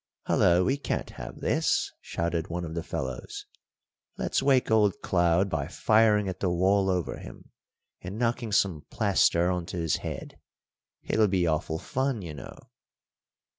[0.25, 3.45] "Hallo, we can't have this!" shouted one of the fellows.
[4.17, 7.51] "Let's wake old Cloud by firing at the wall over him
[8.01, 10.39] and knocking some plaster on to his head.
[11.03, 12.57] It'll be awful fun, you know."